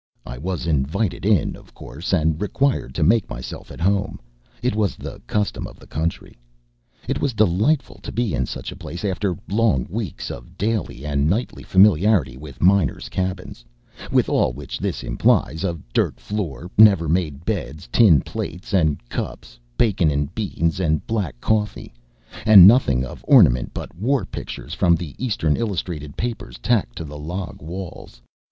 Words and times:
I 0.25 0.39
was 0.39 0.65
invited 0.65 1.27
in, 1.27 1.55
of 1.55 1.75
course, 1.75 2.11
and 2.11 2.41
required 2.41 2.95
to 2.95 3.03
make 3.03 3.29
myself 3.29 3.71
at 3.71 3.79
home 3.79 4.19
it 4.63 4.75
was 4.75 4.95
the 4.95 5.21
custom 5.27 5.67
of 5.67 5.77
the 5.77 5.85
country. 5.85 6.39
It 7.07 7.21
was 7.21 7.35
delightful 7.35 7.99
to 8.01 8.11
be 8.11 8.33
in 8.33 8.47
such 8.47 8.71
a 8.71 8.75
place, 8.75 9.05
after 9.05 9.37
long 9.47 9.85
weeks 9.91 10.31
of 10.31 10.57
daily 10.57 11.05
and 11.05 11.29
nightly 11.29 11.61
familiarity 11.61 12.35
with 12.35 12.63
miners' 12.63 13.09
cabins 13.09 13.63
with 14.11 14.27
all 14.27 14.53
which 14.53 14.79
this 14.79 15.03
implies 15.03 15.63
of 15.63 15.87
dirt 15.93 16.19
floor, 16.19 16.71
never 16.79 17.07
made 17.07 17.45
beds, 17.45 17.87
tin 17.91 18.21
plates 18.21 18.73
and 18.73 19.07
cups, 19.07 19.59
bacon 19.77 20.09
and 20.09 20.33
beans 20.33 20.79
and 20.79 21.05
black 21.05 21.39
coffee, 21.39 21.93
and 22.43 22.67
nothing 22.67 23.05
of 23.05 23.23
ornament 23.27 23.69
but 23.71 23.95
war 23.95 24.25
pictures 24.25 24.73
from 24.73 24.95
the 24.95 25.13
Eastern 25.23 25.55
illustrated 25.55 26.17
papers 26.17 26.57
tacked 26.57 26.95
to 26.95 27.03
the 27.03 27.19
log 27.19 27.61
walls. 27.61 28.19